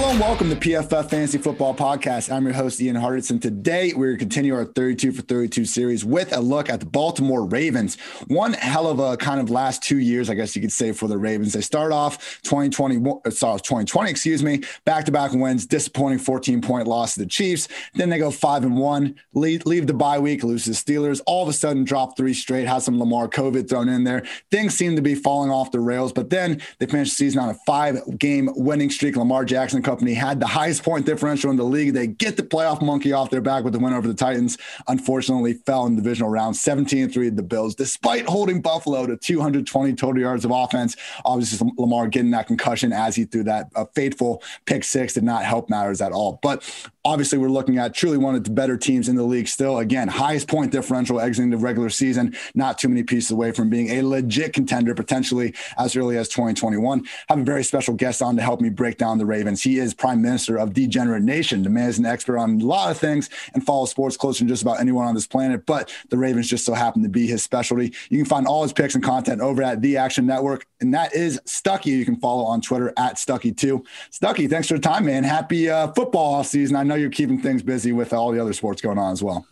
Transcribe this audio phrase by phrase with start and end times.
[0.00, 2.32] Hello and welcome to PFF Fantasy Football Podcast.
[2.32, 3.38] I'm your host, Ian Hartitz.
[3.38, 7.44] Today, we're to continue our 32 for 32 series with a look at the Baltimore
[7.44, 8.00] Ravens.
[8.28, 11.06] One hell of a kind of last two years, I guess you could say, for
[11.06, 11.52] the Ravens.
[11.52, 16.62] They start off 2020, uh, sorry, 2020, excuse me, back to back wins, disappointing 14
[16.62, 17.68] point loss to the Chiefs.
[17.92, 21.20] Then they go five and one, leave, leave the bye week, lose to the Steelers.
[21.26, 24.22] All of a sudden, drop three straight, has some Lamar COVID thrown in there.
[24.50, 27.50] Things seem to be falling off the rails, but then they finish the season on
[27.50, 29.14] a five game winning streak.
[29.14, 31.94] Lamar Jackson Company had the highest point differential in the league.
[31.94, 34.56] They get the playoff monkey off their back with the win over the Titans.
[34.86, 39.94] Unfortunately, fell in the divisional round 17 3 the Bills, despite holding Buffalo to 220
[39.94, 40.94] total yards of offense.
[41.24, 45.68] Obviously, Lamar getting that concussion as he threw that fateful pick six did not help
[45.68, 46.38] matters at all.
[46.40, 46.62] But
[47.04, 49.78] obviously, we're looking at truly one of the better teams in the league still.
[49.78, 53.90] Again, highest point differential exiting the regular season, not too many pieces away from being
[53.90, 57.04] a legit contender potentially as early as 2021.
[57.28, 59.62] Have a very special guest on to help me break down the Ravens.
[59.62, 61.62] He is prime minister of Degenerate Nation.
[61.62, 64.48] The man is an expert on a lot of things and follows sports closer than
[64.48, 65.66] just about anyone on this planet.
[65.66, 67.94] But the Ravens just so happen to be his specialty.
[68.10, 71.14] You can find all his picks and content over at The Action Network, and that
[71.14, 71.86] is Stuckey.
[71.86, 73.84] You can follow on Twitter at Stuckey2.
[74.10, 75.24] Stuckey, thanks for the time, man.
[75.24, 76.76] Happy uh, football season.
[76.76, 79.46] I you're keeping things busy with all the other sports going on as well.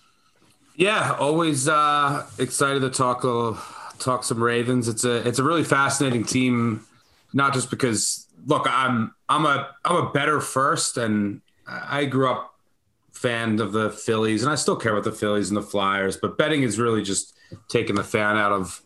[0.77, 3.55] Yeah, always uh, excited to talk uh,
[3.99, 4.89] talk some Ravens.
[4.89, 6.87] It's a it's a really fascinating team,
[7.33, 12.55] not just because look, I'm I'm a I'm a better first, and I grew up
[13.13, 16.39] fan of the Phillies, and I still care about the Phillies and the Flyers, but
[16.39, 17.35] betting is really just
[17.69, 18.81] taking the fan out of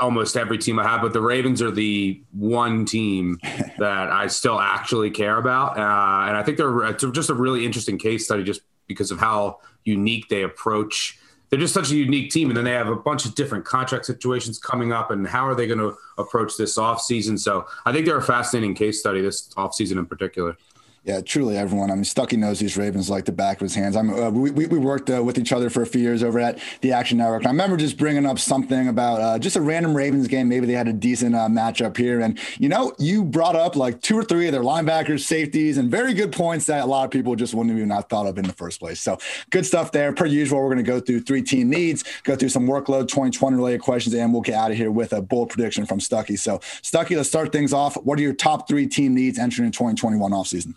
[0.00, 1.02] almost every team I have.
[1.02, 3.38] But the Ravens are the one team
[3.78, 7.98] that I still actually care about, uh, and I think they're just a really interesting
[7.98, 11.18] case study, just because of how unique they approach
[11.50, 12.48] they're just such a unique team.
[12.48, 15.10] And then they have a bunch of different contract situations coming up.
[15.10, 17.38] And how are they going to approach this offseason?
[17.38, 20.56] So I think they're a fascinating case study this offseason in particular.
[21.06, 21.92] Yeah, truly, everyone.
[21.92, 23.94] I mean, Stuckey knows these Ravens like the back of his hands.
[23.94, 26.58] I'm, uh, we, we worked uh, with each other for a few years over at
[26.80, 27.46] the Action Network.
[27.46, 30.48] I remember just bringing up something about uh, just a random Ravens game.
[30.48, 32.22] Maybe they had a decent uh, matchup here.
[32.22, 35.88] And, you know, you brought up like two or three of their linebackers, safeties, and
[35.88, 38.44] very good points that a lot of people just wouldn't even have thought of in
[38.44, 39.00] the first place.
[39.00, 39.16] So
[39.50, 40.12] good stuff there.
[40.12, 43.56] Per usual, we're going to go through three team needs, go through some workload 2020
[43.56, 46.36] related questions, and we'll get out of here with a bold prediction from Stuckey.
[46.36, 47.94] So, Stuckey, let's start things off.
[47.94, 50.74] What are your top three team needs entering in 2021 offseason?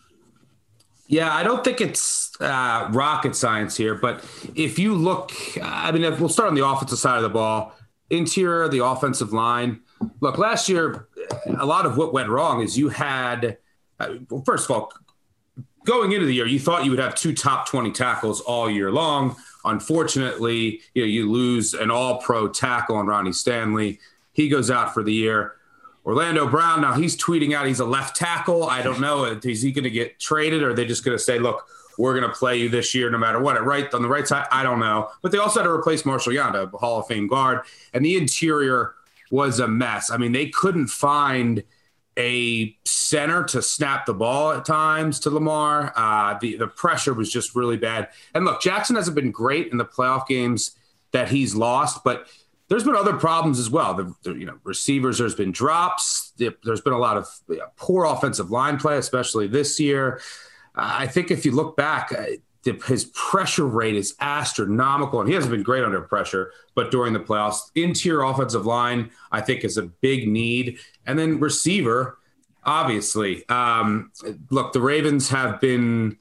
[1.09, 6.03] Yeah, I don't think it's uh, rocket science here, but if you look, I mean,
[6.19, 7.75] we'll start on the offensive side of the ball,
[8.11, 9.81] interior, the offensive line.
[10.19, 11.07] Look, last year,
[11.57, 13.57] a lot of what went wrong is you had,
[13.99, 14.93] uh, well, first of all,
[15.83, 18.91] going into the year, you thought you would have two top 20 tackles all year
[18.91, 19.35] long.
[19.65, 23.99] Unfortunately, you know, you lose an all pro tackle on Ronnie Stanley.
[24.33, 25.55] He goes out for the year.
[26.09, 28.63] Orlando Brown, now he's tweeting out he's a left tackle.
[28.63, 29.25] I don't know.
[29.25, 31.67] Is he going to get traded or are they just going to say, look,
[31.99, 33.63] we're going to play you this year no matter what?
[33.63, 35.09] Right on the right side, I don't know.
[35.21, 37.61] But they also had to replace Marshall Yanda, a Hall of Fame guard,
[37.93, 38.95] and the interior
[39.29, 40.09] was a mess.
[40.09, 41.63] I mean, they couldn't find
[42.17, 45.93] a center to snap the ball at times to Lamar.
[45.95, 48.07] Uh, the the pressure was just really bad.
[48.33, 50.71] And look, Jackson hasn't been great in the playoff games
[51.11, 52.27] that he's lost, but
[52.69, 53.93] there's been other problems as well.
[53.95, 56.33] The, the, you know receivers, there's been drops.
[56.37, 57.27] There's been a lot of
[57.75, 60.21] poor offensive line play, especially this year.
[60.75, 62.25] I think if you look back, uh,
[62.85, 66.51] his pressure rate is astronomical, and he hasn't been great under pressure.
[66.75, 71.39] But during the playoffs, interior offensive line, I think, is a big need, and then
[71.39, 72.19] receiver,
[72.63, 73.47] obviously.
[73.49, 74.11] Um,
[74.51, 76.17] look, the Ravens have been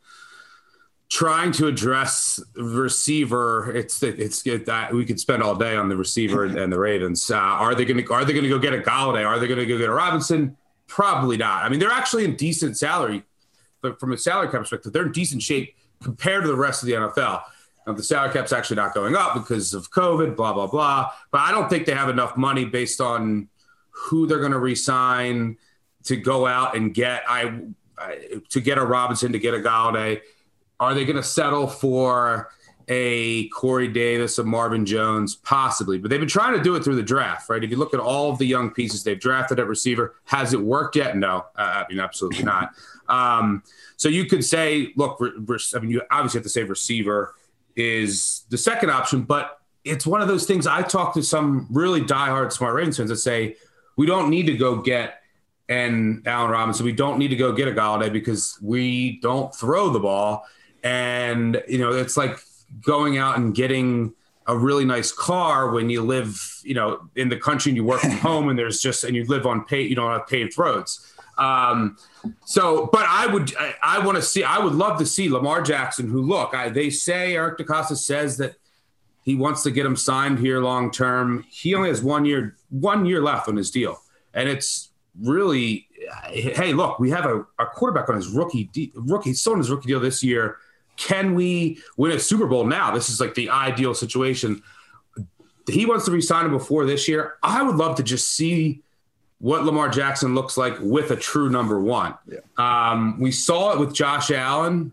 [1.09, 3.75] trying to address receiver.
[3.75, 7.31] It's it's that we could spend all day on the receiver and the Ravens.
[7.31, 9.27] Uh, are they going to are they going to go get a Golladay?
[9.27, 10.57] Are they going to go get a Robinson?
[10.87, 11.65] Probably not.
[11.65, 13.23] I mean, they're actually in decent salary,
[13.83, 16.87] but from a salary cap perspective, they're in decent shape compared to the rest of
[16.87, 17.43] the NFL.
[17.87, 21.11] Now, the salary cap's actually not going up because of COVID, blah blah blah.
[21.31, 23.49] But I don't think they have enough money based on
[23.91, 25.57] who they're going to resign
[26.05, 27.23] to go out and get.
[27.27, 27.61] I,
[27.97, 30.21] I to get a Robinson to get a Golladay
[30.81, 32.51] are they going to settle for
[32.89, 35.37] a Corey Davis, a Marvin Jones?
[35.37, 37.63] Possibly, but they've been trying to do it through the draft, right?
[37.63, 40.61] If you look at all of the young pieces they've drafted at receiver, has it
[40.61, 41.17] worked yet?
[41.17, 42.71] No, uh, I mean, absolutely not.
[43.09, 43.63] Um,
[43.97, 47.35] so you could say, look, re- re- I mean, you obviously have to say receiver
[47.75, 50.67] is the second option, but it's one of those things.
[50.67, 53.57] I talk to some really diehard smart Ravens fans that say
[53.97, 55.23] we don't need to go get
[55.69, 56.85] and Allen Robinson.
[56.85, 60.47] We don't need to go get a Golladay because we don't throw the ball.
[60.83, 62.39] And, you know, it's like
[62.81, 64.15] going out and getting
[64.47, 68.01] a really nice car when you live, you know, in the country and you work
[68.01, 71.13] from home and there's just, and you live on paved, you don't have paved roads.
[71.37, 71.97] Um,
[72.45, 75.63] so, but I would, I, I want to see, I would love to see Lamar
[75.63, 78.57] Jackson, who look, I, they say Eric DeCosta says that
[79.23, 81.45] he wants to get him signed here long term.
[81.51, 84.01] He only has one year, one year left on his deal,
[84.33, 84.89] and it's
[85.21, 85.87] really,
[86.29, 89.89] hey, look, we have a, a quarterback on his rookie rookie, still on his rookie
[89.89, 90.57] deal this year.
[90.99, 92.93] Can we win a Super Bowl now?
[92.93, 94.63] This is like the ideal situation.
[95.71, 97.37] He wants to resign him before this year.
[97.43, 98.83] I would love to just see
[99.39, 102.15] what Lamar Jackson looks like with a true number one.
[102.27, 102.41] Yeah.
[102.57, 104.93] Um, we saw it with Josh Allen.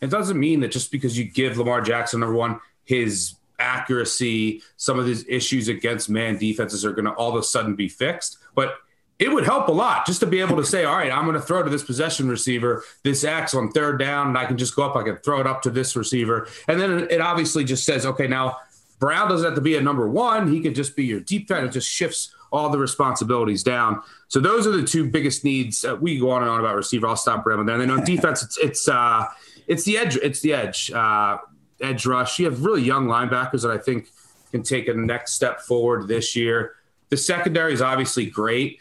[0.00, 4.98] It doesn't mean that just because you give Lamar Jackson number one, his accuracy, some
[4.98, 8.38] of his issues against man defenses are going to all of a sudden be fixed.
[8.56, 8.74] But
[9.18, 11.34] it would help a lot just to be able to say, all right, I'm going
[11.34, 14.74] to throw to this possession receiver, this X on third down, and I can just
[14.74, 16.48] go up, I can throw it up to this receiver.
[16.66, 18.56] And then it obviously just says, okay, now
[18.98, 20.52] Brown doesn't have to be a number one.
[20.52, 21.62] He could just be your deep threat.
[21.64, 24.00] It just shifts all the responsibilities down.
[24.28, 25.84] So those are the two biggest needs.
[25.84, 27.06] Uh, we go on and on about receiver.
[27.06, 27.80] I'll stop rambling there.
[27.80, 29.26] And then on defense, it's it's uh,
[29.66, 30.16] it's the edge.
[30.16, 30.90] It's the edge.
[30.90, 31.38] Uh,
[31.80, 32.38] edge rush.
[32.38, 34.08] You have really young linebackers that I think
[34.52, 36.76] can take a next step forward this year.
[37.10, 38.80] The secondary is obviously great.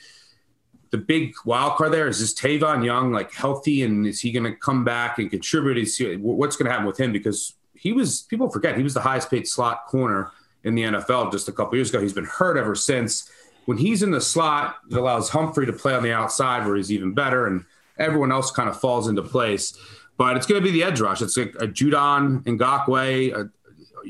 [0.94, 4.44] The big wild card there is this Tavon Young like healthy and is he going
[4.44, 5.80] to come back and contribute?
[5.80, 8.94] Is he, what's going to happen with him because he was people forget he was
[8.94, 10.30] the highest paid slot corner
[10.64, 12.00] in the NFL just a couple years ago.
[12.00, 13.28] He's been hurt ever since.
[13.66, 16.92] When he's in the slot, it allows Humphrey to play on the outside where he's
[16.92, 17.66] even better, and
[17.98, 19.76] everyone else kind of falls into place.
[20.16, 21.24] But it's going to be the edge rush.
[21.24, 23.34] It's a, a Judon Ngakoue.
[23.34, 23.50] A,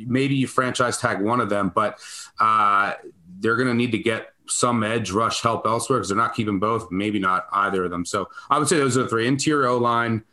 [0.05, 1.97] maybe you franchise tag one of them, but
[2.41, 2.93] uh,
[3.39, 6.59] they're going to need to get some edge rush help elsewhere because they're not keeping
[6.59, 6.91] both.
[6.91, 8.05] Maybe not either of them.
[8.05, 10.23] So I would say those are the three: interior O line,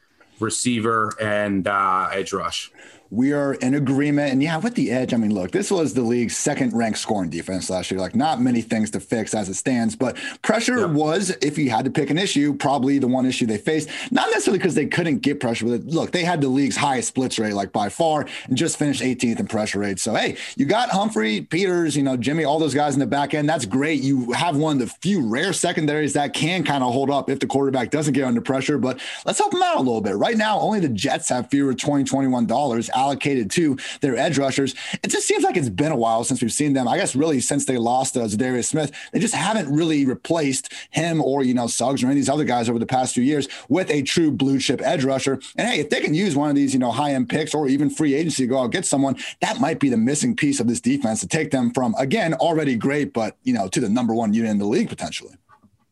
[0.41, 2.71] receiver, and uh, edge rush
[3.11, 4.33] we are in agreement.
[4.33, 7.29] And yeah, with the edge, I mean, look, this was the league's second ranked scoring
[7.29, 7.99] defense last year.
[7.99, 11.85] Like, not many things to fix as it stands, but pressure was, if you had
[11.85, 13.89] to pick an issue, probably the one issue they faced.
[14.13, 15.87] Not necessarily because they couldn't get pressure with it.
[15.87, 19.41] Look, they had the league's highest blitz rate, like by far, and just finished 18th
[19.41, 19.99] in pressure rate.
[19.99, 23.35] So, hey, you got Humphrey, Peters, you know, Jimmy, all those guys in the back
[23.35, 23.49] end.
[23.49, 24.03] That's great.
[24.03, 27.41] You have one of the few rare secondaries that can kind of hold up if
[27.41, 28.79] the quarterback doesn't get under pressure.
[28.79, 30.17] But let's help them out a little bit.
[30.17, 34.75] Right now, only the Jets have fewer 2021 dollars allocated to their edge rushers.
[35.03, 36.87] It just seems like it's been a while since we've seen them.
[36.87, 41.23] I guess really since they lost uh, Za'Darius Smith, they just haven't really replaced him
[41.23, 43.49] or you know Suggs or any of these other guys over the past few years
[43.69, 45.41] with a true blue chip edge rusher.
[45.57, 47.69] And hey, if they can use one of these you know high end picks or
[47.69, 50.67] even free agency to go out get someone, that might be the missing piece of
[50.67, 54.15] this defense to take them from again already great, but you know to the number
[54.15, 55.35] one unit in the league potentially.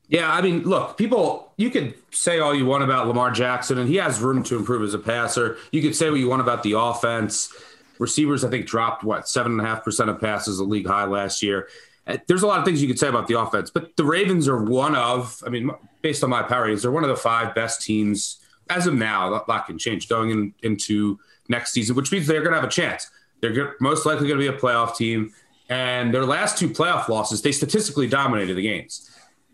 [0.08, 3.88] Yeah, I mean, look, people, you could say all you want about Lamar Jackson, and
[3.88, 5.58] he has room to improve as a passer.
[5.70, 7.52] You could say what you want about the offense.
[7.98, 11.04] Receivers, I think, dropped what seven and a half percent of passes, a league high
[11.04, 11.68] last year.
[12.06, 14.48] Uh, there's a lot of things you could say about the offense, but the Ravens
[14.48, 15.70] are one of, I mean,
[16.00, 18.38] based on my power ratings, they're one of the five best teams
[18.70, 19.28] as of now.
[19.30, 21.18] That, that can change going in, into
[21.50, 23.10] next season, which means they're going to have a chance.
[23.42, 25.34] They're most likely going to be a playoff team,
[25.68, 29.10] and their last two playoff losses, they statistically dominated the games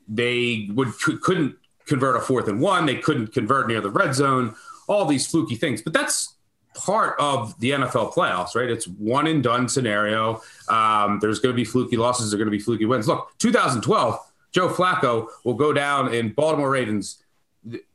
[0.08, 0.92] they would
[1.22, 1.56] couldn't
[1.86, 2.86] convert a fourth and one.
[2.86, 4.54] They couldn't convert near the red zone.
[4.86, 6.34] All these fluky things, but that's
[6.74, 8.68] part of the NFL playoffs, right?
[8.68, 10.42] It's one and done scenario.
[10.68, 12.30] Um, there's going to be fluky losses.
[12.30, 13.08] There's going to be fluky wins.
[13.08, 14.18] Look, 2012,
[14.52, 17.22] Joe Flacco will go down in Baltimore Ravens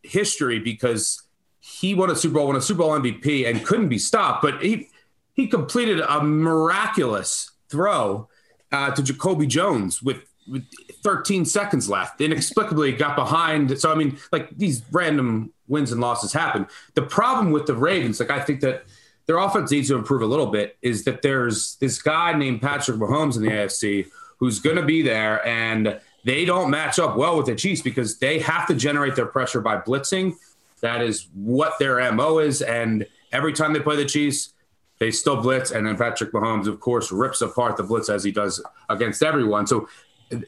[0.01, 1.23] history because
[1.59, 4.41] he won a Super Bowl, won a Super Bowl MVP, and couldn't be stopped.
[4.41, 4.89] But he
[5.33, 8.27] he completed a miraculous throw
[8.71, 10.63] uh, to Jacoby Jones with with
[11.01, 12.21] 13 seconds left.
[12.21, 13.79] Inexplicably got behind.
[13.79, 16.67] So I mean, like these random wins and losses happen.
[16.95, 18.83] The problem with the Ravens, like I think that
[19.25, 22.97] their offense needs to improve a little bit, is that there's this guy named Patrick
[22.97, 27.37] Mahomes in the AFC who's going to be there, and they don't match up well
[27.37, 30.33] with the Chiefs because they have to generate their pressure by blitzing.
[30.81, 34.53] That is what their mo is, and every time they play the Chiefs.
[34.99, 38.31] They still blitz, and then Patrick Mahomes, of course, rips apart the blitz as he
[38.31, 39.65] does against everyone.
[39.65, 39.87] So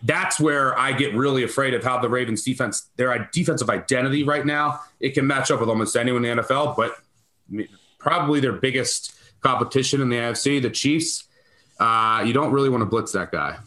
[0.04, 4.46] that's where I get really afraid of how the Ravens defense, their defensive identity right
[4.46, 6.96] now, it can match up with almost anyone in the NFL, but
[7.98, 11.26] probably their biggest competition in the AFC, the Chiefs.
[11.80, 13.58] Uh, you don't really want to blitz that guy.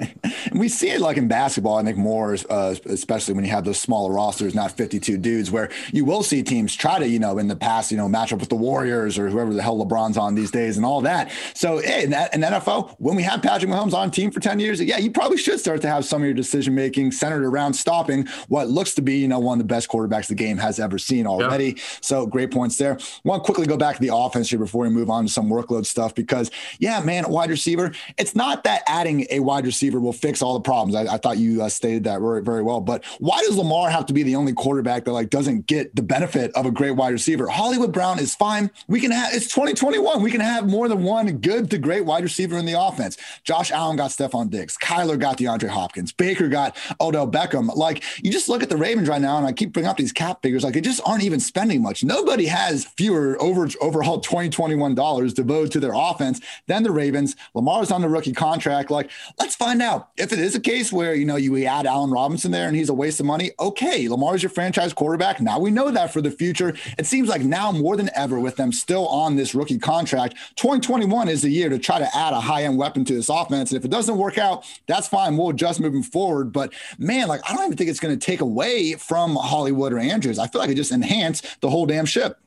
[0.52, 3.80] we see it like in basketball, I think more, uh, especially when you have those
[3.80, 7.48] smaller rosters, not 52 dudes, where you will see teams try to, you know, in
[7.48, 10.34] the past, you know, match up with the Warriors or whoever the hell LeBron's on
[10.34, 11.30] these days and all that.
[11.54, 14.58] So hey, in, that, in NFL, when we have Patrick Mahomes on team for 10
[14.60, 17.74] years, yeah, you probably should start to have some of your decision making centered around
[17.74, 20.78] stopping what looks to be, you know, one of the best quarterbacks the game has
[20.78, 21.66] ever seen already.
[21.66, 21.82] Yeah.
[22.00, 22.98] So great points there.
[23.24, 25.48] Want to quickly go back to the offense here before we move on to some
[25.48, 29.98] workload stuff because, yeah, man, wide receiver, it's not that adding a wide receiver receiver
[29.98, 30.94] will fix all the problems.
[30.94, 32.80] I, I thought you uh, stated that very, very well.
[32.80, 36.02] But why does Lamar have to be the only quarterback that like doesn't get the
[36.02, 37.48] benefit of a great wide receiver?
[37.48, 38.70] Hollywood Brown is fine.
[38.86, 40.22] We can have it's 2021.
[40.22, 43.16] We can have more than one good to great wide receiver in the offense.
[43.42, 44.76] Josh Allen got Stefon Diggs.
[44.78, 46.12] Kyler got DeAndre Hopkins.
[46.12, 47.74] Baker got Odell Beckham.
[47.74, 50.12] Like you just look at the Ravens right now, and I keep bringing up these
[50.12, 50.62] cap figures.
[50.62, 52.04] Like they just aren't even spending much.
[52.04, 57.34] Nobody has fewer over overall 2021 dollars devoted to their offense than the Ravens.
[57.54, 58.90] Lamar's on the rookie contract.
[58.90, 62.10] Like let's find out if it is a case where you know you add Allen
[62.10, 63.52] Robinson there and he's a waste of money.
[63.58, 65.40] Okay, Lamar's your franchise quarterback.
[65.40, 66.74] Now we know that for the future.
[66.98, 71.28] It seems like now more than ever with them still on this rookie contract, 2021
[71.28, 73.70] is the year to try to add a high end weapon to this offense.
[73.70, 75.36] And if it doesn't work out, that's fine.
[75.36, 76.52] We'll adjust moving forward.
[76.52, 79.98] But man, like I don't even think it's going to take away from Hollywood or
[79.98, 80.38] Andrews.
[80.38, 82.38] I feel like it just enhanced the whole damn ship.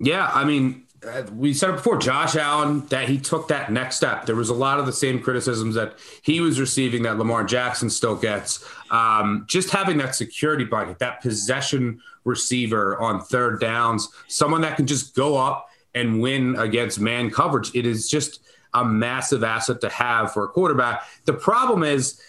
[0.00, 0.86] Yeah, I mean,
[1.32, 4.26] we said it before, Josh Allen, that he took that next step.
[4.26, 7.88] There was a lot of the same criticisms that he was receiving that Lamar Jackson
[7.88, 8.64] still gets.
[8.90, 14.86] Um, just having that security blanket, that possession receiver on third downs, someone that can
[14.86, 17.74] just go up and win against man coverage.
[17.74, 18.40] It is just
[18.74, 21.04] a massive asset to have for a quarterback.
[21.24, 22.20] The problem is,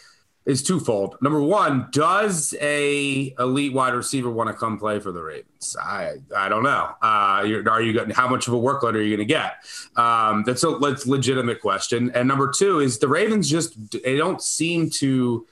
[0.50, 1.16] is twofold.
[1.22, 5.78] Number one, does a elite wide receiver want to come play for the Ravens?
[5.80, 6.90] I I don't know.
[7.04, 9.58] Uh, are you getting how much of a workload are you going to get?
[9.96, 12.12] Um, that's a that's legitimate question.
[12.16, 15.46] And number two is the Ravens just they don't seem to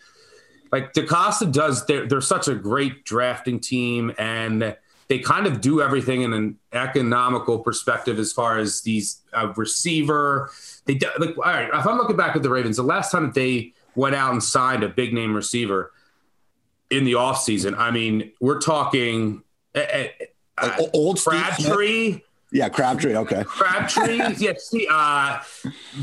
[0.72, 1.86] like DeCosta does.
[1.86, 4.76] They're they're such a great drafting team and
[5.10, 10.50] they kind of do everything in an economical perspective as far as these uh, receiver.
[10.86, 11.70] They do, like all right.
[11.72, 14.42] If I'm looking back at the Ravens, the last time that they went out and
[14.42, 15.92] signed a big name receiver
[16.90, 17.78] in the offseason.
[17.78, 19.44] I mean, we're talking
[19.76, 20.06] uh,
[20.58, 22.22] uh, old Crabtree.
[22.52, 23.16] Yeah, Crabtree.
[23.16, 23.44] Okay.
[23.44, 24.22] Crabtree.
[24.38, 24.54] yeah.
[24.58, 25.40] See, uh,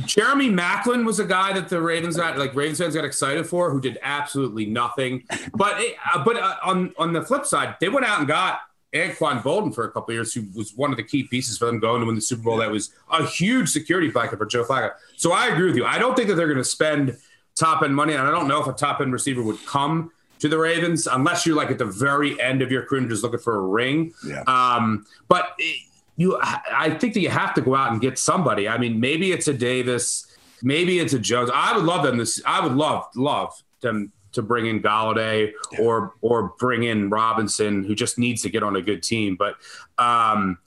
[0.04, 3.70] Jeremy Maclin was a guy that the Ravens got, like Ravens fans got excited for,
[3.70, 5.22] who did absolutely nothing.
[5.54, 8.60] But it, uh, but uh, on on the flip side, they went out and got
[8.92, 11.78] Anquan Boldin for a couple years, who was one of the key pieces for them
[11.78, 12.58] going to win the Super Bowl.
[12.58, 14.90] That was a huge security blanket for Joe Flacco.
[15.16, 15.86] So I agree with you.
[15.86, 17.16] I don't think that they're going to spend
[17.56, 18.14] top end money.
[18.14, 21.46] And I don't know if a top end receiver would come to the Ravens unless
[21.46, 24.12] you're like at the very end of your career and just looking for a ring.
[24.26, 24.42] Yeah.
[24.46, 25.78] Um, but it,
[26.16, 28.68] you, I think that you have to go out and get somebody.
[28.68, 30.26] I mean, maybe it's a Davis,
[30.62, 31.50] maybe it's a Jones.
[31.52, 32.18] I would love them.
[32.18, 35.80] This I would love love them to bring in Golladay yeah.
[35.80, 39.36] or or bring in Robinson, who just needs to get on a good team.
[39.36, 39.56] But
[39.98, 40.58] um,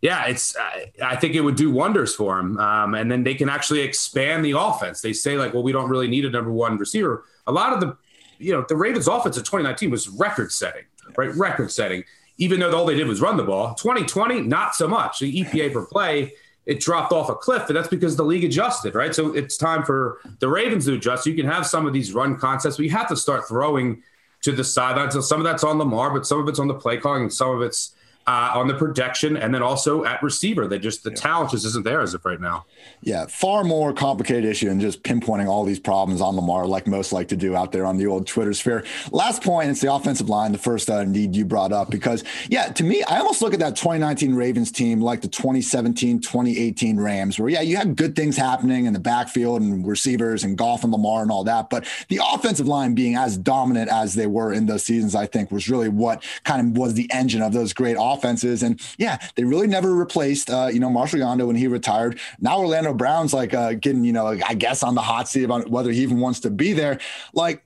[0.00, 0.56] yeah, it's.
[1.02, 4.44] I think it would do wonders for him, um, and then they can actually expand
[4.44, 5.00] the offense.
[5.00, 7.24] They say like, well, we don't really need a number one receiver.
[7.46, 7.96] A lot of the,
[8.38, 10.84] you know, the Ravens' offense of 2019 was record setting,
[11.16, 11.34] right?
[11.34, 12.04] Record setting.
[12.36, 13.74] Even though all they did was run the ball.
[13.74, 15.18] 2020, not so much.
[15.18, 16.32] The EPA per play
[16.68, 19.14] it dropped off a cliff, and that's because the league adjusted, right?
[19.14, 21.26] So it's time for the Ravens to adjust.
[21.26, 24.02] You can have some of these run concepts, but you have to start throwing
[24.42, 25.14] to the sidelines.
[25.14, 27.32] So some of that's on Lamar, but some of it's on the play calling, and
[27.32, 27.94] some of it's
[28.28, 30.68] uh, on the protection and then also at receiver.
[30.68, 31.16] They just the yeah.
[31.16, 32.66] talent just isn't there as of right now.
[33.00, 37.10] Yeah, far more complicated issue than just pinpointing all these problems on Lamar, like most
[37.10, 38.84] like to do out there on the old Twitter sphere.
[39.12, 42.66] Last point, it's the offensive line, the first uh, need you brought up, because yeah,
[42.72, 47.38] to me, I almost look at that 2019 Ravens team like the 2017, 2018 Rams,
[47.38, 50.92] where yeah, you had good things happening in the backfield and receivers and Goff and
[50.92, 54.66] Lamar and all that, but the offensive line being as dominant as they were in
[54.66, 57.96] those seasons, I think was really what kind of was the engine of those great
[57.98, 58.62] offenses offenses.
[58.62, 62.18] And yeah, they really never replaced, uh, you know, Marshall Yanda when he retired.
[62.40, 65.68] Now Orlando Brown's like uh, getting, you know, I guess on the hot seat about
[65.68, 66.98] whether he even wants to be there.
[67.32, 67.64] Like,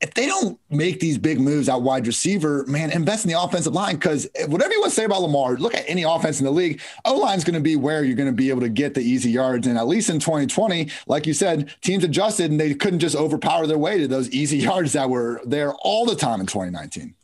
[0.00, 3.74] if they don't make these big moves out wide receiver, man, invest in the offensive
[3.74, 3.96] line.
[3.96, 6.80] Because whatever you want to say about Lamar, look at any offense in the league.
[7.04, 9.30] O line's going to be where you're going to be able to get the easy
[9.30, 9.66] yards.
[9.66, 13.66] And at least in 2020, like you said, teams adjusted and they couldn't just overpower
[13.66, 17.14] their way to those easy yards that were there all the time in 2019.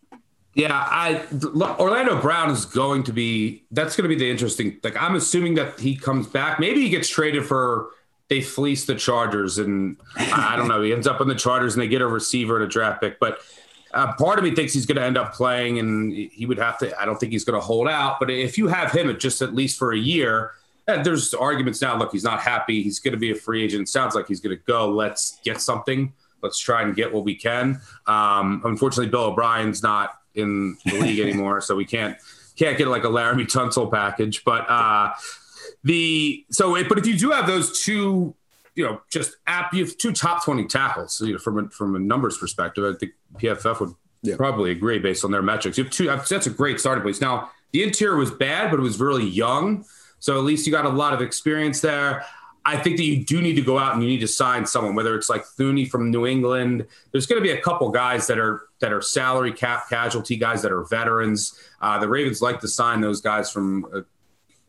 [0.57, 1.23] Yeah, I
[1.79, 4.81] Orlando Brown is going to be that's going to be the interesting.
[4.83, 6.59] Like I'm assuming that he comes back.
[6.59, 7.91] Maybe he gets traded for
[8.29, 10.81] they fleece the Chargers, and I don't know.
[10.81, 13.21] He ends up in the Chargers, and they get a receiver and a draft pick.
[13.21, 13.41] But
[13.93, 16.79] uh, part of me thinks he's going to end up playing, and he would have
[16.79, 16.99] to.
[16.99, 18.19] I don't think he's going to hold out.
[18.19, 20.53] But if you have him, just at least for a year,
[20.89, 21.99] and there's arguments now.
[21.99, 22.83] Look, he's not happy.
[22.83, 23.91] He's going to be a free agent.
[23.91, 24.89] Sounds like he's going to go.
[24.89, 26.15] Let's get something.
[26.43, 27.81] Let's try and get what we can.
[28.07, 32.17] Um, unfortunately, Bill O'Brien's not in the league anymore, so we can't
[32.57, 34.45] can't get like a Laremy Tunsil package.
[34.45, 35.13] But uh,
[35.85, 38.35] the so it, but if you do have those two,
[38.75, 41.21] you know, just app you have two top twenty tackles.
[41.21, 44.37] you know, from a, from a numbers perspective, I think PFF would yeah.
[44.37, 45.79] probably agree based on their metrics.
[45.79, 46.07] You have two.
[46.07, 47.21] That's a great starting place.
[47.21, 49.85] Now the interior was bad, but it was really young,
[50.19, 52.25] so at least you got a lot of experience there.
[52.67, 54.97] I think that you do need to go out and you need to sign someone,
[54.97, 56.85] whether it's like Thuney from New England.
[57.13, 60.63] There's going to be a couple guys that are that are salary cap casualty guys
[60.63, 61.57] that are veterans.
[61.81, 63.87] Uh, the Ravens like to sign those guys from.
[63.95, 64.01] Uh,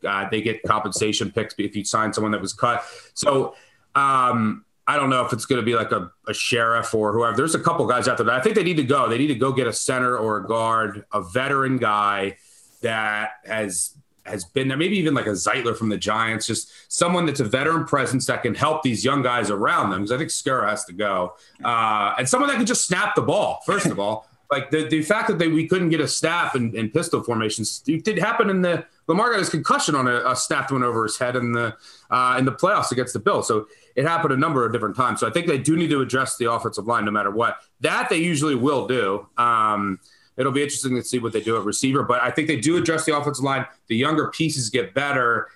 [0.06, 2.84] uh, they get compensation picks if you sign someone that was cut.
[3.14, 3.56] So
[3.96, 7.36] um, I don't know if it's going to be like a, a, Scherff or whoever.
[7.36, 9.08] There's a couple guys out there I think they need to go.
[9.08, 12.36] They need to go get a center or a guard, a veteran guy
[12.82, 17.26] that has has been there, maybe even like a Zeitler from the Giants, just someone
[17.26, 20.00] that's a veteran presence that can help these young guys around them.
[20.00, 23.22] Because I think Skura has to go, uh, and someone that can just snap the
[23.22, 23.60] ball.
[23.66, 26.74] First of all, like the, the fact that they, we couldn't get a snap in,
[26.74, 30.36] in pistol formations it did happen in the Lamar got his concussion on a, a
[30.36, 31.74] snapped one over his head in the
[32.10, 33.48] uh, in the playoffs against the Bills.
[33.48, 33.66] So
[33.96, 35.20] it happened a number of different times.
[35.20, 37.56] So I think they do need to address the offensive line no matter what.
[37.80, 39.26] That they usually will do.
[39.38, 39.98] Um,
[40.38, 42.02] it'll be interesting to see what they do at receiver.
[42.04, 43.66] But I think they do address the offensive line.
[43.88, 45.48] The younger pieces get better.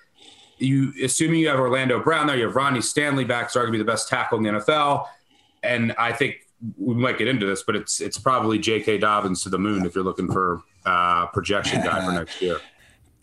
[0.59, 3.83] You assuming you have Orlando Brown there, you have Ronnie Stanley back, so be the
[3.83, 5.07] best tackle in the NFL.
[5.63, 6.35] And I think
[6.77, 8.99] we might get into this, but it's it's probably J.K.
[8.99, 12.59] Dobbins to the moon if you're looking for uh, projection guy for next year.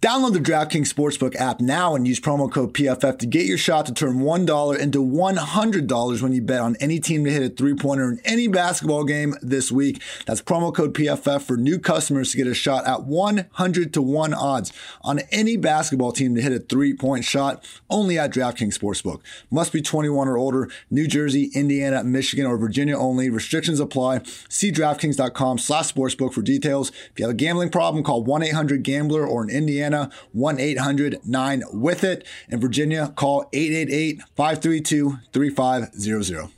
[0.00, 3.84] Download the DraftKings Sportsbook app now and use promo code PFF to get your shot
[3.84, 7.74] to turn $1 into $100 when you bet on any team to hit a three
[7.74, 10.00] pointer in any basketball game this week.
[10.24, 14.32] That's promo code PFF for new customers to get a shot at 100 to 1
[14.32, 19.20] odds on any basketball team to hit a three point shot only at DraftKings Sportsbook.
[19.50, 23.28] Must be 21 or older, New Jersey, Indiana, Michigan, or Virginia only.
[23.28, 24.22] Restrictions apply.
[24.48, 26.88] See DraftKings.com slash sportsbook for details.
[26.88, 29.89] If you have a gambling problem, call 1 800 Gambler or in Indiana.
[29.90, 32.26] Indiana, 1 800 9 with it.
[32.48, 36.48] In Virginia, call 888 532 3500.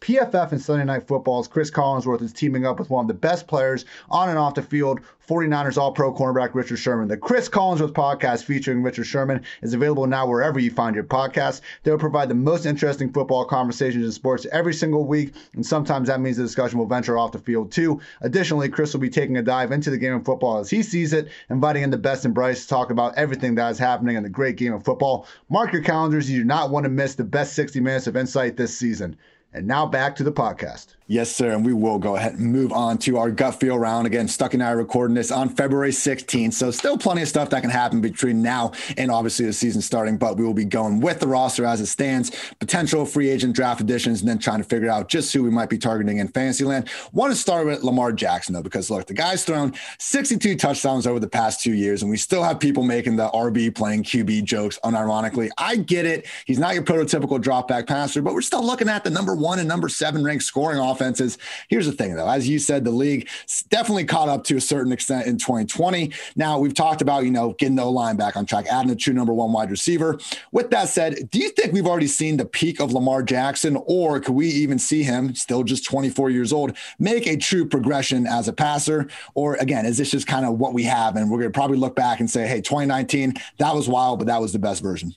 [0.00, 3.46] PFF and Sunday Night Football's Chris Collinsworth is teaming up with one of the best
[3.46, 5.00] players on and off the field,
[5.32, 7.08] 49ers All Pro cornerback Richard Sherman.
[7.08, 11.62] The Chris Collinsworth podcast featuring Richard Sherman is available now wherever you find your podcasts.
[11.82, 16.20] They'll provide the most interesting football conversations in sports every single week, and sometimes that
[16.20, 17.98] means the discussion will venture off the field too.
[18.20, 21.14] Additionally, Chris will be taking a dive into the game of football as he sees
[21.14, 24.22] it, inviting in the best and brightest to talk about everything that is happening in
[24.22, 25.26] the great game of football.
[25.48, 28.58] Mark your calendars, you do not want to miss the best 60 minutes of insight
[28.58, 29.16] this season.
[29.54, 30.88] And now back to the podcast.
[31.08, 31.50] Yes, sir.
[31.50, 34.06] And we will go ahead and move on to our gut feel round.
[34.06, 36.52] Again, Stuck and I are recording this on February 16th.
[36.52, 40.16] So still plenty of stuff that can happen between now and obviously the season starting.
[40.16, 43.80] But we will be going with the roster as it stands, potential free agent draft
[43.80, 46.64] additions, and then trying to figure out just who we might be targeting in fantasy
[46.64, 46.88] land.
[47.12, 51.18] Want to start with Lamar Jackson, though, because look, the guy's thrown 62 touchdowns over
[51.18, 54.78] the past two years, and we still have people making the RB playing QB jokes
[54.84, 55.50] unironically.
[55.58, 56.26] I get it.
[56.46, 59.58] He's not your prototypical drop back passer, but we're still looking at the number one
[59.58, 61.38] and number seven ranked scoring offenses.
[61.68, 62.28] Here's the thing, though.
[62.28, 63.28] As you said, the league
[63.68, 66.12] definitely caught up to a certain extent in 2020.
[66.36, 69.14] Now, we've talked about, you know, getting the line back on track, adding a true
[69.14, 70.18] number one wide receiver.
[70.52, 74.20] With that said, do you think we've already seen the peak of Lamar Jackson, or
[74.20, 78.48] could we even see him, still just 24 years old, make a true progression as
[78.48, 79.08] a passer?
[79.34, 81.16] Or again, is this just kind of what we have?
[81.16, 84.28] And we're going to probably look back and say, hey, 2019, that was wild, but
[84.28, 85.14] that was the best version.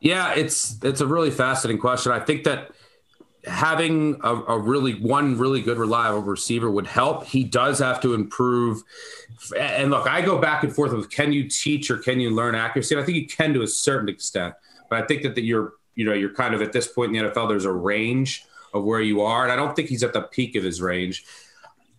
[0.00, 2.12] Yeah, it's it's a really fascinating question.
[2.12, 2.70] I think that
[3.46, 7.24] having a, a, really one really good reliable receiver would help.
[7.24, 8.82] He does have to improve.
[9.56, 12.54] And look, I go back and forth with can you teach or can you learn
[12.54, 12.94] accuracy?
[12.94, 14.54] And I think you can to a certain extent,
[14.90, 17.24] but I think that, that you're you know you're kind of at this point in
[17.24, 17.48] the NFL.
[17.48, 20.56] There's a range of where you are, and I don't think he's at the peak
[20.56, 21.24] of his range.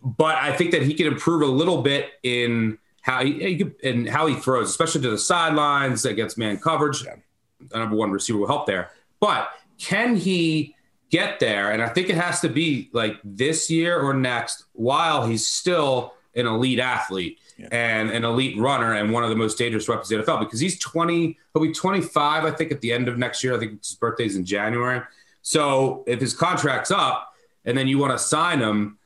[0.02, 4.26] But I think that he can improve a little bit in how he, and how
[4.26, 7.02] he throws, especially to the sidelines against man coverage.
[7.02, 8.92] The number one receiver will help there.
[9.18, 10.76] But can he?
[11.10, 11.72] Get there.
[11.72, 16.14] And I think it has to be like this year or next while he's still
[16.34, 17.68] an elite athlete yeah.
[17.72, 20.60] and an elite runner and one of the most dangerous weapons in the NFL because
[20.60, 23.54] he's 20, he'll be 25, I think, at the end of next year.
[23.54, 25.02] I think his birthday's in January.
[25.42, 27.32] So if his contract's up
[27.64, 28.98] and then you want to sign him,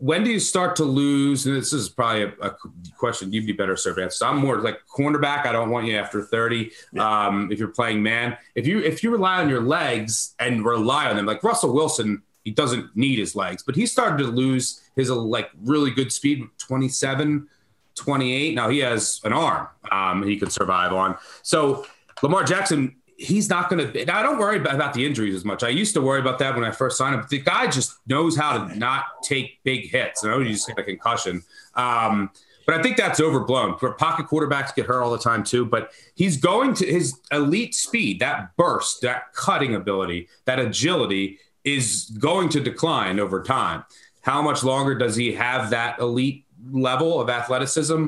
[0.00, 1.46] when do you start to lose?
[1.46, 2.56] And this is probably a, a
[2.96, 4.24] question you'd be better served answer.
[4.24, 5.46] I'm more like cornerback.
[5.46, 6.72] I don't want you after 30.
[6.92, 7.26] Yeah.
[7.26, 11.08] Um, if you're playing man, if you if you rely on your legs and rely
[11.08, 14.80] on them, like Russell Wilson, he doesn't need his legs, but he started to lose
[14.96, 17.46] his like really good speed, 27,
[17.94, 18.54] 28.
[18.54, 21.16] Now he has an arm um, he could survive on.
[21.42, 21.84] So
[22.22, 24.12] Lamar Jackson he's not going to.
[24.12, 25.62] I don't worry about the injuries as much.
[25.62, 27.24] I used to worry about that when I first signed him.
[27.28, 30.24] The guy just knows how to not take big hits.
[30.24, 31.42] I know you just a concussion.
[31.74, 32.30] Um,
[32.66, 33.76] but I think that's overblown.
[33.78, 35.66] Pocket quarterbacks get hurt all the time too.
[35.66, 42.10] But he's going to his elite speed, that burst, that cutting ability, that agility is
[42.18, 43.84] going to decline over time.
[44.22, 48.06] How much longer does he have that elite level of athleticism?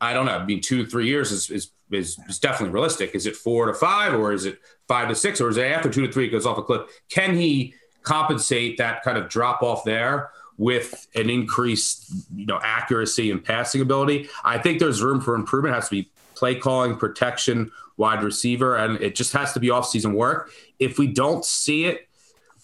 [0.00, 0.38] I don't know.
[0.38, 3.14] I mean, two, three years is, is is, is definitely realistic.
[3.14, 5.90] Is it four to five, or is it five to six, or is it after
[5.90, 6.82] two to three it goes off a cliff?
[7.08, 13.30] Can he compensate that kind of drop off there with an increased, you know, accuracy
[13.30, 14.28] and passing ability?
[14.44, 15.72] I think there's room for improvement.
[15.72, 19.70] It has to be play calling, protection, wide receiver, and it just has to be
[19.70, 20.50] off-season work.
[20.78, 22.08] If we don't see it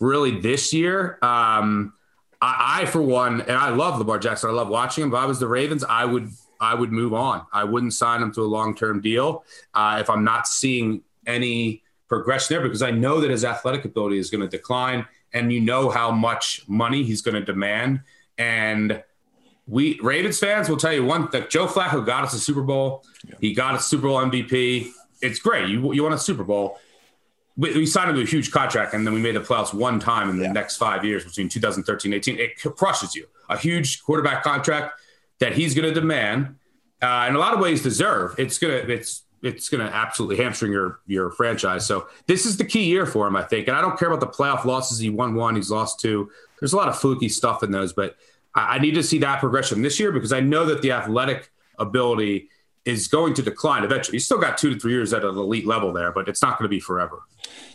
[0.00, 1.92] really this year, um,
[2.42, 4.50] I, I, for one, and I love Lamar Jackson.
[4.50, 5.10] I love watching him.
[5.10, 6.30] If I was the Ravens, I would
[6.60, 7.46] I would move on.
[7.52, 9.44] I wouldn't sign him to a long term deal
[9.74, 14.18] uh, if I'm not seeing any progression there because I know that his athletic ability
[14.18, 18.00] is going to decline, and you know how much money he's going to demand.
[18.36, 19.02] And
[19.66, 23.04] we Ravens fans will tell you one that Joe Flacco got us a Super Bowl.
[23.26, 23.34] Yeah.
[23.40, 24.90] He got a Super Bowl MVP.
[25.22, 25.68] It's great.
[25.68, 26.78] You you won a Super Bowl.
[27.56, 30.00] We, we, signed him to a huge contract, and then we made the playoffs one
[30.00, 30.52] time in the yeah.
[30.52, 32.38] next five years between 2013 18.
[32.38, 33.26] It crushes you.
[33.48, 34.94] A huge quarterback contract
[35.40, 36.54] that he's going to demand,
[37.02, 38.34] uh, in a lot of ways deserve.
[38.38, 41.86] It's gonna it's it's gonna absolutely hamstring your your franchise.
[41.86, 43.68] So this is the key year for him, I think.
[43.68, 44.98] And I don't care about the playoff losses.
[44.98, 46.30] He won one, he's lost two.
[46.60, 48.16] There's a lot of fluky stuff in those, but
[48.54, 51.50] I, I need to see that progression this year because I know that the athletic
[51.78, 52.48] ability
[52.84, 54.16] is going to decline eventually.
[54.16, 56.58] He's still got two to three years at an elite level there, but it's not
[56.58, 57.22] going to be forever.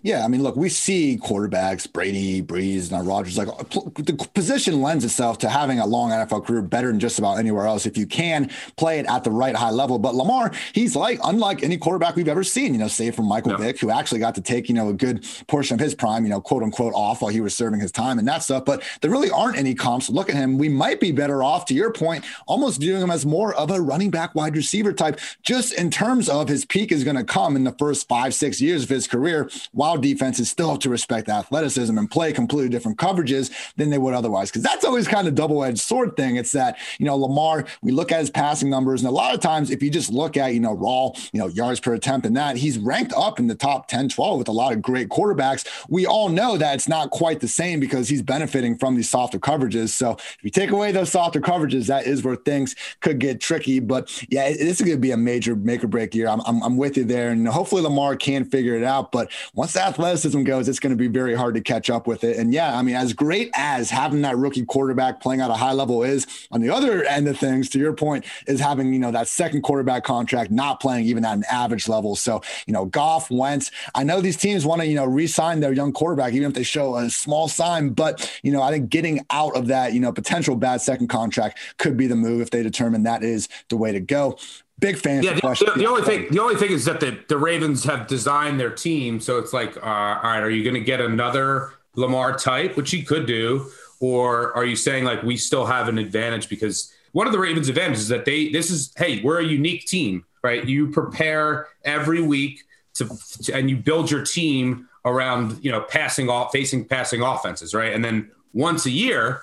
[0.04, 3.38] Yeah, I mean, look, we see quarterbacks, Brady, Brees, and Rodgers.
[3.38, 7.40] Like the position lends itself to having a long NFL career better than just about
[7.40, 9.98] anywhere else if you can play it at the right high level.
[9.98, 12.74] But Lamar, he's like unlike any quarterback we've ever seen.
[12.74, 13.58] You know, save from Michael no.
[13.58, 16.30] Vick, who actually got to take you know a good portion of his prime, you
[16.30, 18.66] know, quote unquote, off while he was serving his time and that stuff.
[18.66, 20.10] But there really aren't any comps.
[20.10, 20.58] Look at him.
[20.58, 23.82] We might be better off, to your point, almost viewing him as more of a
[23.82, 27.56] running back, wide receiver type, just in terms of his peak is going to come
[27.56, 31.30] in the first five, six years of his career, while defenses still have to respect
[31.30, 34.50] athleticism and play completely different coverages than they would otherwise.
[34.50, 36.36] Because that's always kind of double edged sword thing.
[36.36, 39.40] It's that, you know, Lamar, we look at his passing numbers, and a lot of
[39.40, 42.36] times, if you just look at, you know, raw, you know, yards per attempt and
[42.38, 45.68] that, he's ranked up in the top 10, 12 with a lot of great quarterbacks.
[45.90, 49.40] We all know that it's not quite the same because he's benefiting from these softer
[49.40, 49.90] coverages.
[49.90, 53.80] So if you take away those softer coverages, that is where things could get tricky.
[53.80, 56.28] But yeah, this is going to be a major make or break year.
[56.28, 57.32] I'm, I'm, I'm with you there.
[57.32, 59.12] And hopefully Lamar can figure it out.
[59.12, 62.24] But once that athleticism goes, it's going to be very hard to catch up with
[62.24, 62.38] it.
[62.38, 65.74] And yeah, I mean, as great as having that rookie quarterback playing at a high
[65.74, 69.12] level is, on the other end of things, to your point, is having, you know,
[69.12, 72.16] that second quarterback contract not playing even at an average level.
[72.16, 75.74] So, you know, Goff, Wentz, I know these teams want to, you know, re-sign their
[75.74, 77.90] young quarterback, even if they show a small sign.
[77.90, 81.60] But, you know, I think getting out of that, you know, potential bad second contract
[81.78, 84.38] could be the move if they determine that is the way to go
[84.80, 85.24] big fan.
[85.24, 88.08] Yeah, the, the, the, only thing the only thing is that the, the Ravens have
[88.08, 91.74] designed their team, so it's like, uh, all right, are you going to get another
[91.96, 95.98] Lamar type, which he could do, or are you saying like we still have an
[95.98, 99.46] advantage because one of the Ravens' advantages is that they this is hey we're a
[99.46, 100.66] unique team, right?
[100.66, 102.64] You prepare every week
[102.96, 103.10] to,
[103.44, 107.94] to and you build your team around you know passing off facing passing offenses, right?
[107.94, 109.42] And then once a year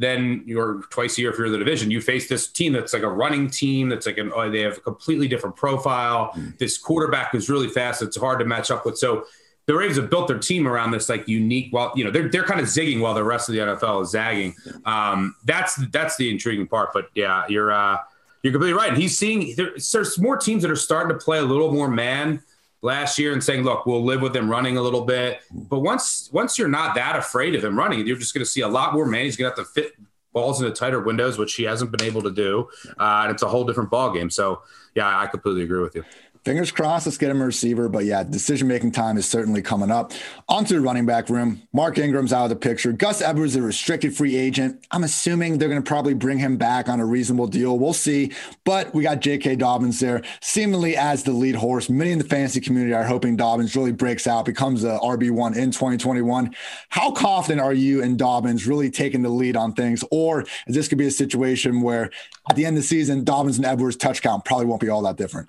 [0.00, 2.94] then you're twice a year if you're in the division, you face this team that's
[2.94, 6.32] like a running team that's like an, oh, they have a completely different profile.
[6.34, 6.56] Mm.
[6.56, 8.00] This quarterback is really fast.
[8.00, 8.96] It's hard to match up with.
[8.96, 9.26] So
[9.66, 11.68] the Ravens have built their team around this like unique.
[11.70, 14.10] Well, you know, they're they're kind of zigging while the rest of the NFL is
[14.10, 14.54] zagging.
[14.86, 16.90] Um, that's that's the intriguing part.
[16.94, 17.98] But yeah, you're uh,
[18.42, 18.88] you're completely right.
[18.88, 21.88] And he's seeing there, there's more teams that are starting to play a little more
[21.88, 22.42] man
[22.82, 25.40] last year and saying, look, we'll live with him running a little bit.
[25.50, 28.62] But once once you're not that afraid of him running, you're just going to see
[28.62, 29.24] a lot more man.
[29.24, 29.92] He's going to have to fit
[30.32, 32.68] balls into tighter windows, which he hasn't been able to do.
[32.98, 34.30] Uh, and it's a whole different ball game.
[34.30, 34.62] So,
[34.94, 36.04] yeah, I completely agree with you
[36.44, 37.88] fingers crossed, let's get him a receiver.
[37.88, 40.12] But yeah, decision making time is certainly coming up.
[40.48, 41.62] Onto the running back room.
[41.72, 42.92] Mark Ingram's out of the picture.
[42.92, 44.84] Gus Edwards is a restricted free agent.
[44.90, 47.78] I'm assuming they're going to probably bring him back on a reasonable deal.
[47.78, 48.32] We'll see.
[48.64, 49.56] But we got J.K.
[49.56, 51.88] Dobbins there, seemingly as the lead horse.
[51.88, 55.70] Many in the fantasy community are hoping Dobbins really breaks out, becomes a RB1 in
[55.70, 56.54] 2021.
[56.88, 60.04] How confident are you in Dobbins really taking the lead on things?
[60.10, 62.10] Or is this could be a situation where
[62.48, 65.02] at the end of the season, Dobbins and Edwards touch count probably won't be all
[65.02, 65.48] that different?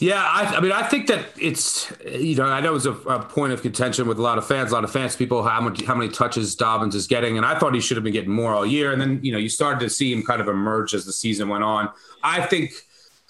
[0.00, 3.24] Yeah, I, I, mean, I think that it's you know I know it's a, a,
[3.24, 5.82] point of contention with a lot of fans, a lot of fans, people how much
[5.84, 8.54] how many touches Dobbins is getting, and I thought he should have been getting more
[8.54, 11.04] all year, and then you know you started to see him kind of emerge as
[11.04, 11.90] the season went on.
[12.22, 12.72] I think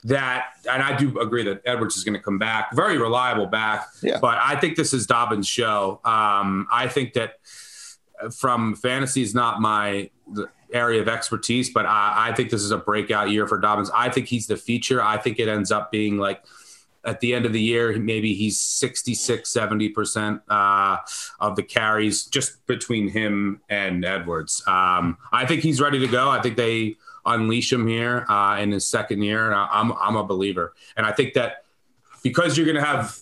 [0.04, 3.86] that, and I do agree that Edwards is going to come back, very reliable back,
[4.02, 4.18] yeah.
[4.20, 6.00] but I think this is Dobbins' show.
[6.04, 7.38] Um, I think that
[8.36, 10.10] from fantasy is not my
[10.72, 13.90] area of expertise, but I, I think this is a breakout year for Dobbins.
[13.94, 15.02] I think he's the feature.
[15.02, 16.42] I think it ends up being like
[17.04, 20.98] at the end of the year, maybe he's 66, 70% uh,
[21.40, 24.62] of the carries just between him and Edwards.
[24.66, 26.28] Um, I think he's ready to go.
[26.28, 29.46] I think they unleash him here uh, in his second year.
[29.46, 30.74] And I'm, I'm a believer.
[30.96, 31.64] And I think that
[32.22, 33.16] because you're going to have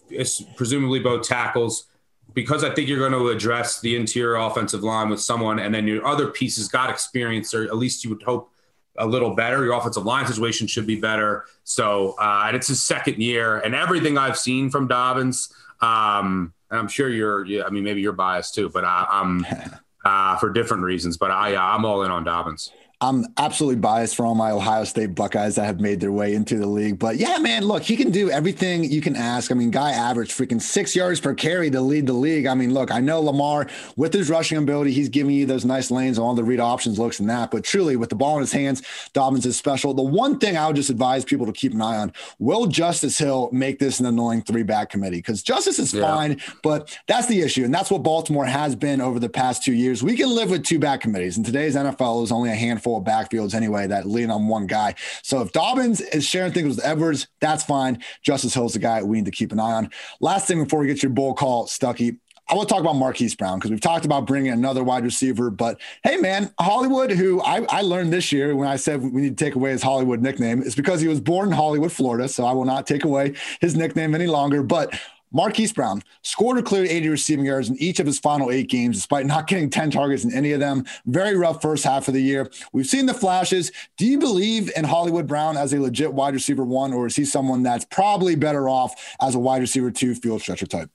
[0.56, 1.86] presumably both tackles,
[2.36, 5.86] because I think you're going to address the interior offensive line with someone, and then
[5.88, 8.52] your other pieces got experience, or at least you would hope
[8.98, 9.64] a little better.
[9.64, 11.46] Your offensive line situation should be better.
[11.64, 16.78] So, uh, and it's his second year, and everything I've seen from Dobbins, um, and
[16.78, 19.46] I'm sure you're, yeah, I mean, maybe you're biased too, but I, am
[20.04, 21.16] uh, for different reasons.
[21.16, 22.70] But I, I'm all in on Dobbins.
[23.02, 26.56] I'm absolutely biased for all my Ohio State Buckeyes that have made their way into
[26.56, 26.98] the league.
[26.98, 29.50] But yeah, man, look, he can do everything you can ask.
[29.50, 32.46] I mean, guy averaged freaking six yards per carry to lead the league.
[32.46, 35.90] I mean, look, I know Lamar with his rushing ability, he's giving you those nice
[35.90, 37.50] lanes, all the read options, looks and that.
[37.50, 38.82] But truly, with the ball in his hands,
[39.12, 39.92] Dobbins is special.
[39.92, 43.18] The one thing I would just advise people to keep an eye on: Will Justice
[43.18, 45.18] Hill make this an annoying three back committee?
[45.18, 46.00] Because Justice is yeah.
[46.00, 49.74] fine, but that's the issue, and that's what Baltimore has been over the past two
[49.74, 50.02] years.
[50.02, 51.36] We can live with two back committees.
[51.36, 54.94] In today's NFL, is only a handful of backfields anyway that lean on one guy.
[55.22, 58.02] So if Dobbins is sharing things with Edwards, that's fine.
[58.22, 59.90] Justice Hill's the guy we need to keep an eye on.
[60.20, 62.18] Last thing before we get your bull call, Stuckey,
[62.48, 65.50] I want to talk about Marquise Brown because we've talked about bringing another wide receiver.
[65.50, 69.36] But hey, man, Hollywood, who I, I, learned this year when I said we need
[69.36, 72.28] to take away his Hollywood nickname, is because he was born in Hollywood, Florida.
[72.28, 74.62] So I will not take away his nickname any longer.
[74.62, 74.96] But
[75.32, 78.96] Marquise Brown scored or cleared 80 receiving yards in each of his final eight games,
[78.96, 80.84] despite not getting 10 targets in any of them.
[81.06, 82.50] Very rough first half of the year.
[82.72, 83.72] We've seen the flashes.
[83.96, 87.24] Do you believe in Hollywood Brown as a legit wide receiver one, or is he
[87.24, 90.90] someone that's probably better off as a wide receiver two field stretcher type?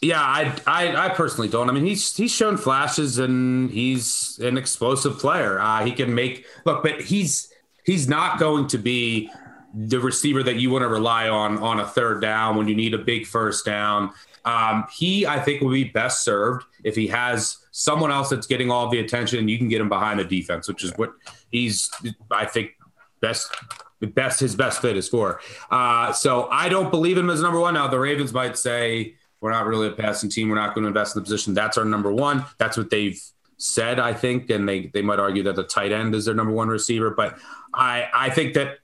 [0.00, 1.70] Yeah, I, I, I personally don't.
[1.70, 5.58] I mean, he's he's shown flashes and he's an explosive player.
[5.58, 7.50] Uh, he can make look, but he's
[7.84, 9.30] he's not going to be
[9.74, 12.94] the receiver that you want to rely on on a third down when you need
[12.94, 14.10] a big first down.
[14.44, 18.70] Um, he, I think, will be best served if he has someone else that's getting
[18.70, 21.12] all the attention you can get him behind the defense, which is what
[21.50, 21.90] he's,
[22.30, 22.72] I think,
[23.20, 23.54] best
[24.00, 25.40] best his best fit is for.
[25.70, 27.74] Uh, so I don't believe him as number one.
[27.74, 30.48] Now the Ravens might say we're not really a passing team.
[30.48, 31.54] We're not going to invest in the position.
[31.54, 32.44] That's our number one.
[32.58, 33.20] That's what they've
[33.56, 36.52] said, I think, and they they might argue that the tight end is their number
[36.52, 37.10] one receiver.
[37.10, 37.38] But
[37.72, 38.78] I I think that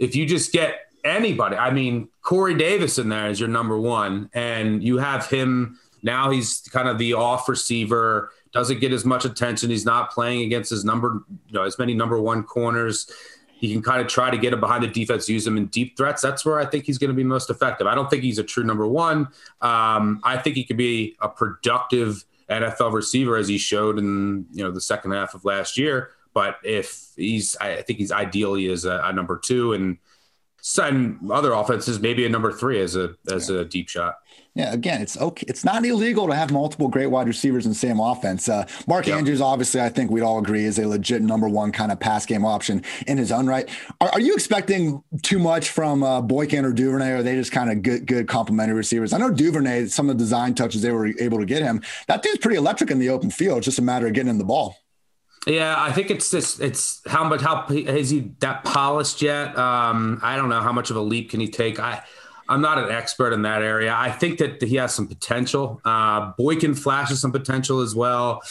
[0.00, 4.30] if you just get anybody, I mean, Corey Davis in there is your number one,
[4.32, 6.30] and you have him now.
[6.30, 9.70] He's kind of the off receiver, doesn't get as much attention.
[9.70, 13.08] He's not playing against his number, you know, as many number one corners.
[13.58, 15.94] He can kind of try to get him behind the defense, use him in deep
[15.94, 16.22] threats.
[16.22, 17.86] That's where I think he's going to be most effective.
[17.86, 19.28] I don't think he's a true number one.
[19.60, 24.64] Um, I think he could be a productive NFL receiver as he showed in you
[24.64, 26.10] know the second half of last year.
[26.32, 29.98] But if he's, I think he's ideally as a, a number two, and
[30.62, 33.60] some other offenses maybe a number three as a as yeah.
[33.60, 34.16] a deep shot.
[34.54, 35.46] Yeah, again, it's okay.
[35.48, 38.48] It's not illegal to have multiple great wide receivers in the same offense.
[38.48, 39.18] Uh, Mark yep.
[39.18, 42.26] Andrews, obviously, I think we'd all agree is a legit number one kind of pass
[42.26, 43.68] game option in his own right.
[44.00, 47.10] Are, are you expecting too much from uh, Boykin or Duvernay?
[47.10, 49.12] Or are they just kind of good, good complementary receivers?
[49.12, 52.22] I know Duvernay, some of the design touches they were able to get him, that
[52.22, 53.58] dude's pretty electric in the open field.
[53.58, 54.76] It's just a matter of getting in the ball.
[55.46, 56.60] Yeah, I think it's this.
[56.60, 59.56] It's how much how is he that polished yet?
[59.56, 61.80] Um, I don't know how much of a leap can he take.
[61.80, 62.02] I
[62.48, 63.94] I'm not an expert in that area.
[63.96, 65.80] I think that he has some potential.
[65.84, 68.42] Uh, Boykin flashes some potential as well.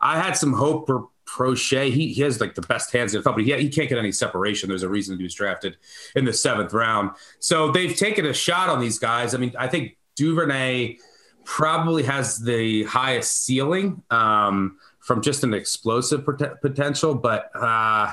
[0.00, 1.90] I had some hope for Proche.
[1.90, 3.46] He, he has like the best hands in the company.
[3.46, 4.68] He, he can't get any separation.
[4.68, 5.78] There's a reason he was drafted
[6.14, 7.12] in the seventh round.
[7.40, 9.34] So they've taken a shot on these guys.
[9.34, 10.98] I mean, I think Duvernay
[11.44, 14.02] probably has the highest ceiling.
[14.10, 18.12] Um, from just an explosive pot- potential, but uh,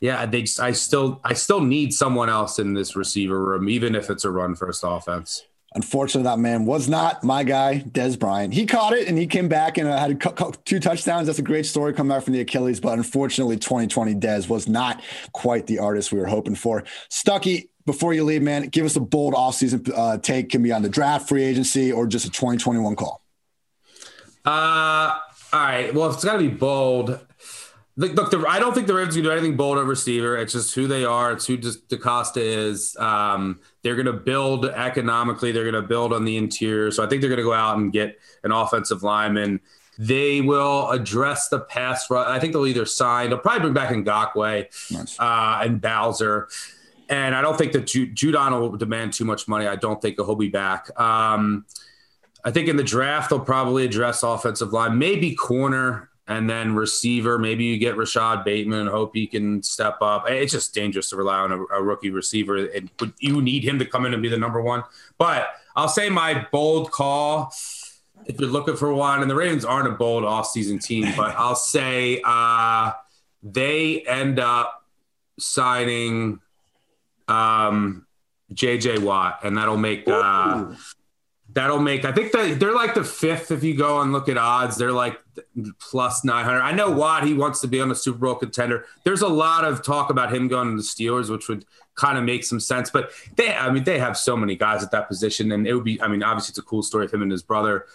[0.00, 3.94] yeah, they just, I still I still need someone else in this receiver room, even
[3.94, 5.44] if it's a run first offense.
[5.74, 8.54] Unfortunately, that man was not my guy, Dez Bryant.
[8.54, 10.18] He caught it and he came back and uh, had
[10.64, 11.26] two touchdowns.
[11.26, 12.80] That's a great story coming back from the Achilles.
[12.80, 15.02] But unfortunately, 2020 Dez was not
[15.32, 16.82] quite the artist we were hoping for.
[17.10, 20.48] Stuckey, before you leave, man, give us a bold offseason uh, take.
[20.48, 23.20] Can be on the draft, free agency, or just a 2021 call.
[24.46, 25.18] Uh,
[25.52, 25.94] all right.
[25.94, 27.20] Well, it's got to be bold.
[27.98, 30.36] Look, the, I don't think the Ravens can do anything bold at receiver.
[30.36, 31.32] It's just who they are.
[31.32, 32.94] It's who just DeCosta is.
[32.98, 35.50] Um, they're going to build economically.
[35.50, 36.90] They're going to build on the interior.
[36.90, 39.60] So I think they're going to go out and get an offensive lineman.
[39.98, 42.28] They will address the pass rush.
[42.28, 43.30] I think they'll either sign.
[43.30, 45.18] They'll probably bring back Ngakoue nice.
[45.18, 46.48] uh, and Bowser.
[47.08, 49.66] And I don't think that Ju- Judon will demand too much money.
[49.66, 50.90] I don't think he'll be back.
[51.00, 51.64] Um,
[52.46, 56.10] I think in the draft they'll probably address offensive line, maybe corner.
[56.28, 60.28] and then receiver, maybe you get Rashod Bateman and hope he can step up.
[60.28, 63.84] It's just dangerous to rely on a, a rookie receiver, and you need him to
[63.84, 64.82] come in and be the number one.
[65.18, 67.52] But I'll say my bold call,
[68.26, 71.54] if you're looking for one, and the Ravens aren't a bold offseason team, but I'll
[71.56, 72.92] say uh,
[73.42, 74.84] they end up
[75.38, 76.40] signing
[77.28, 78.06] um,
[78.52, 80.08] JJ Watt, and that'll make.
[80.08, 80.74] Uh,
[81.56, 84.36] that'll make i think that they're like the fifth if you go and look at
[84.36, 85.18] odds they're like
[85.80, 89.22] plus 900 i know watt he wants to be on a super bowl contender there's
[89.22, 91.64] a lot of talk about him going to the steelers which would
[91.94, 94.90] kind of make some sense but they i mean they have so many guys at
[94.90, 97.22] that position and it would be i mean obviously it's a cool story if him
[97.22, 97.86] and his brother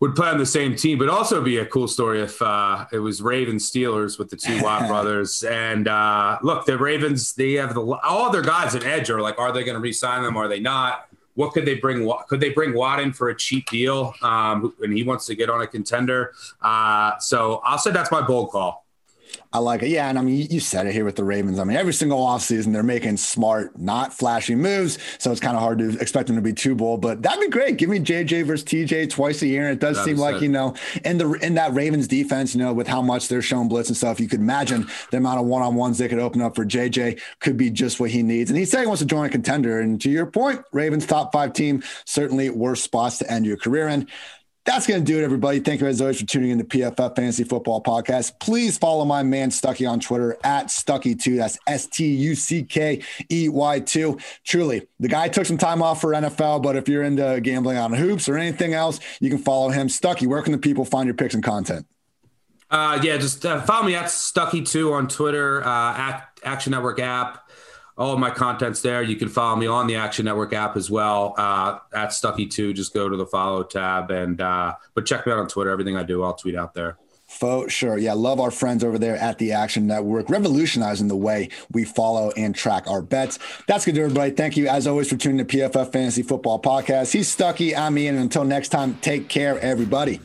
[0.00, 2.98] would play on the same team, but also be a cool story if uh, it
[2.98, 5.44] was Ravens Steelers with the two Watt brothers.
[5.44, 9.38] And uh, look, the Ravens, they have the all their guys at edge are like,
[9.38, 10.36] are they going to re-sign them?
[10.36, 11.06] Are they not?
[11.34, 12.10] What could they bring?
[12.28, 14.14] Could they bring Watt in for a cheap deal?
[14.22, 16.32] Um, and he wants to get on a contender.
[16.60, 18.81] Uh, so I'll say that's my bold call.
[19.54, 19.88] I like it.
[19.88, 20.08] Yeah.
[20.08, 21.58] And I mean, you said it here with the Ravens.
[21.58, 24.98] I mean, every single offseason, they're making smart, not flashy moves.
[25.18, 27.48] So it's kind of hard to expect them to be too bold, but that'd be
[27.48, 27.76] great.
[27.76, 29.64] Give me JJ versus TJ twice a year.
[29.64, 32.72] And it does seem like, you know, in the, in that Ravens defense, you know,
[32.72, 35.98] with how much they're showing blitz and stuff, you could imagine the amount of one-on-ones
[35.98, 38.50] they could open up for JJ could be just what he needs.
[38.50, 39.80] And he said he wants to join a contender.
[39.80, 43.88] And to your point, Ravens top five team, certainly worst spots to end your career
[43.88, 44.08] in.
[44.64, 45.58] That's going to do it, everybody.
[45.58, 48.38] Thank you as always for tuning in to PFF Fantasy Football Podcast.
[48.38, 51.36] Please follow my man Stuckey on Twitter at Stuckey2.
[51.36, 54.18] That's S T U C K E Y 2.
[54.44, 57.92] Truly, the guy took some time off for NFL, but if you're into gambling on
[57.92, 59.88] hoops or anything else, you can follow him.
[59.88, 61.84] Stuckey, where can the people find your picks and content?
[62.70, 67.41] Uh, yeah, just uh, follow me at Stuckey2 on Twitter, uh, at Action Network app
[68.02, 69.00] all of my content's there.
[69.00, 72.74] You can follow me on the Action Network app as well uh, at Stuckey2.
[72.74, 75.70] Just go to the follow tab and uh, but check me out on Twitter.
[75.70, 76.98] Everything I do, I'll tweet out there.
[77.28, 77.96] For sure.
[77.96, 78.14] Yeah.
[78.14, 82.54] Love our friends over there at the Action Network, revolutionizing the way we follow and
[82.54, 83.38] track our bets.
[83.68, 84.32] That's good, everybody.
[84.32, 87.12] Thank you, as always, for tuning to PFF Fantasy Football Podcast.
[87.12, 87.76] He's Stuckey.
[87.76, 88.16] I'm Ian.
[88.16, 90.20] And until next time, take care, everybody.